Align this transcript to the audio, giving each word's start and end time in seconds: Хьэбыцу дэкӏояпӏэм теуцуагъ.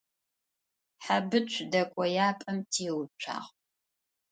Хьэбыцу 1.03 1.63
дэкӏояпӏэм 1.71 2.57
теуцуагъ. 2.71 3.37